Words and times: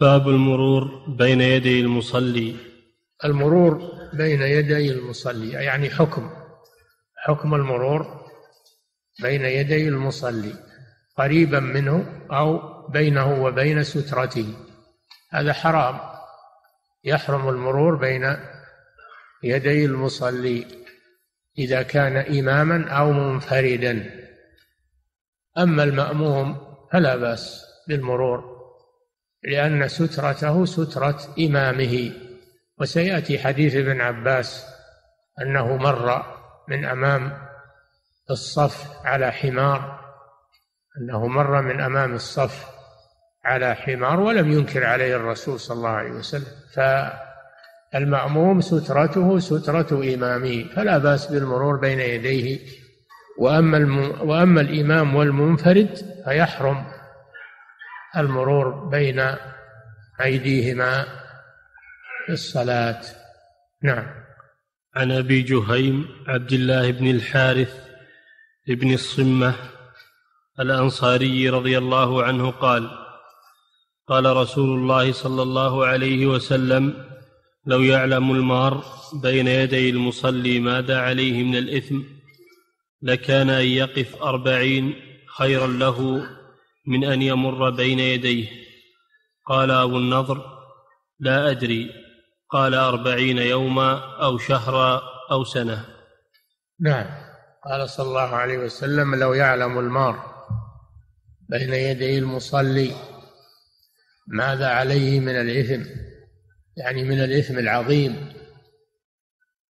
باب 0.00 0.28
المرور 0.28 1.04
بين 1.08 1.40
يدي 1.40 1.80
المصلي. 1.80 2.56
المرور 3.24 3.92
بين 4.12 4.42
يدي 4.42 4.92
المصلي 4.92 5.50
يعني 5.50 5.90
حكم 5.90 6.30
حكم 7.16 7.54
المرور 7.54 8.26
بين 9.22 9.44
يدي 9.44 9.88
المصلي 9.88 10.54
قريبا 11.16 11.60
منه 11.60 12.26
أو 12.32 12.60
بينه 12.88 13.42
وبين 13.44 13.82
سترته. 13.82 14.54
هذا 15.30 15.52
حرام. 15.52 16.00
يحرم 17.04 17.48
المرور 17.48 17.94
بين 17.94 18.36
يدي 19.42 19.84
المصلي 19.84 20.66
إذا 21.58 21.82
كان 21.82 22.16
اماما 22.16 22.88
أو 22.88 23.12
منفردا. 23.12 24.10
أما 25.58 25.82
المأموم 25.82 26.56
فلا 26.92 27.16
بأس 27.16 27.64
بالمرور. 27.88 28.59
لأن 29.44 29.88
سترته 29.88 30.64
سترة 30.64 31.18
إمامه. 31.38 32.12
وسيأتي 32.78 33.38
حديث 33.38 33.74
ابن 33.76 34.00
عباس 34.00 34.66
أنه 35.42 35.76
مر 35.76 36.22
من 36.68 36.84
أمام 36.84 37.32
الصف 38.30 39.06
على 39.06 39.32
حمار. 39.32 40.00
أنه 40.98 41.26
مر 41.26 41.62
من 41.62 41.80
أمام 41.80 42.14
الصف 42.14 42.66
على 43.44 43.74
حمار 43.74 44.20
ولم 44.20 44.52
ينكر 44.52 44.84
عليه 44.84 45.16
الرسول 45.16 45.60
صلى 45.60 45.76
الله 45.76 45.88
عليه 45.88 46.10
وسلم. 46.10 46.46
فالمأموم 47.92 48.60
سترته 48.60 49.38
سترة 49.38 50.14
إمامه 50.14 50.64
فلا 50.76 50.98
بأس 50.98 51.26
بالمرور 51.26 51.76
بين 51.76 52.00
يديه. 52.00 52.58
وأما. 53.38 53.78
وأما 54.22 54.60
الإمام 54.60 55.14
والمنفرد 55.14 56.20
فيحرم. 56.24 56.99
المرور 58.16 58.88
بين 58.88 59.36
أيديهما 60.20 61.04
في 62.26 62.32
الصلاة. 62.32 63.00
نعم. 63.82 64.06
عن 64.96 65.12
أبي 65.12 65.42
جهيم 65.42 66.08
عبد 66.28 66.52
الله 66.52 66.90
بن 66.90 67.10
الحارث 67.10 67.90
بن 68.68 68.94
الصمة 68.94 69.54
الأنصاري 70.60 71.48
رضي 71.48 71.78
الله 71.78 72.24
عنه 72.24 72.50
قال 72.50 72.90
قال 74.08 74.36
رسول 74.36 74.78
الله 74.78 75.12
صلى 75.12 75.42
الله 75.42 75.86
عليه 75.86 76.26
وسلم 76.26 77.04
لو 77.66 77.82
يعلم 77.82 78.30
المار 78.30 78.84
بين 79.22 79.48
يدي 79.48 79.90
المصلي 79.90 80.60
ماذا 80.60 81.00
عليه 81.00 81.42
من 81.42 81.56
الإثم 81.56 82.00
لكان 83.02 83.50
أن 83.50 83.66
يقف 83.66 84.22
أربعين 84.22 84.94
خيرا 85.36 85.66
له 85.66 86.26
من 86.86 87.04
أن 87.04 87.22
يمر 87.22 87.70
بين 87.70 87.98
يديه. 87.98 88.48
قال 89.46 89.70
أبو 89.70 89.96
النضر 89.96 90.44
لا 91.20 91.50
أدري. 91.50 91.90
قال 92.50 92.74
أربعين 92.74 93.38
يوما 93.38 94.16
أو 94.22 94.38
شهرا 94.38 95.02
أو 95.30 95.44
سنة. 95.44 95.84
نعم. 96.80 97.06
قال 97.64 97.90
صلى 97.90 98.08
الله 98.08 98.36
عليه 98.36 98.58
وسلم 98.58 99.14
لو 99.14 99.34
يعلم 99.34 99.78
المار 99.78 100.44
بين 101.48 101.74
يدي 101.74 102.18
المصلي 102.18 102.92
ماذا 104.26 104.68
عليه 104.68 105.20
من 105.20 105.36
الإثم 105.36 105.82
يعني 106.76 107.04
من 107.04 107.24
الإثم 107.24 107.58
العظيم 107.58 108.32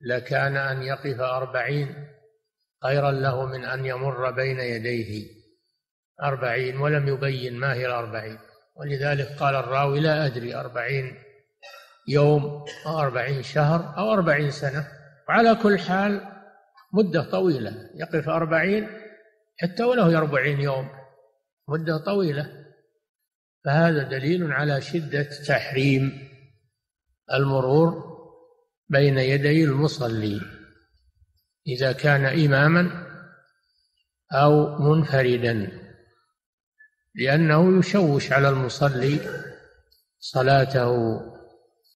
لكان 0.00 0.56
أن 0.56 0.82
يقف 0.82 1.20
أربعين 1.20 2.08
خيرا 2.82 3.10
له 3.10 3.46
من 3.46 3.64
أن 3.64 3.86
يمر 3.86 4.30
بين 4.30 4.60
يديه. 4.60 5.26
أربعين 6.22 6.76
ولم 6.76 7.08
يبين 7.08 7.56
ما 7.56 7.74
هي 7.74 7.86
الأربعين. 7.86 8.38
ولذلك 8.76 9.26
قال 9.26 9.54
الراوي 9.54 10.00
لا 10.00 10.26
أدري 10.26 10.54
أربعين 10.54 11.14
يوم 12.08 12.64
أو 12.86 13.00
أربعين 13.00 13.42
شهر 13.42 13.98
أو 13.98 14.12
أربعين 14.12 14.50
سنة. 14.50 14.88
وعلى 15.28 15.54
كل 15.54 15.78
حال 15.78 16.20
مدة 16.92 17.30
طويلة. 17.30 17.90
يقف 17.94 18.28
أربعين 18.28 18.88
حتى 19.58 19.84
ولو 19.84 20.18
أربعين 20.18 20.60
يوم. 20.60 20.88
مدة 21.68 21.98
طويلة. 21.98 22.66
فهذا 23.64 24.02
دليل 24.02 24.52
على 24.52 24.80
شدة 24.80 25.28
تحريم 25.48 26.28
المرور 27.32 28.16
بين 28.88 29.18
يدي 29.18 29.64
المصلي. 29.64 30.40
إذا 31.66 31.92
كان 31.92 32.24
إماما 32.24 33.06
أو 34.32 34.78
منفردا. 34.78 35.85
لأنه 37.16 37.78
يشوش 37.78 38.32
على 38.32 38.48
المصلي 38.48 39.18
صلاته 40.20 41.20